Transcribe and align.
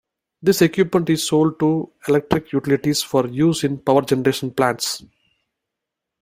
This 0.41 0.63
equipment 0.63 1.11
is 1.11 1.27
sold 1.27 1.59
to 1.59 1.91
electric 2.07 2.51
utilities 2.53 3.03
for 3.03 3.27
use 3.27 3.63
in 3.63 3.77
power 3.77 4.01
generation 4.01 4.49
plants. 4.49 5.03